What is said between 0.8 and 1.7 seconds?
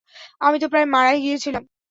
মারাই গিয়েছিলাম।